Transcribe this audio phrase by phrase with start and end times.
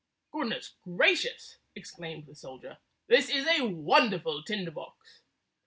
[0.33, 2.79] ""Goodness gracious!" exclaimed the soldier.
[3.05, 5.21] "This is a wonderful tinder box."